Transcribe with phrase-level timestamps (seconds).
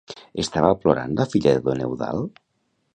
[0.43, 2.45] Estava plorant la filla de don Eudald?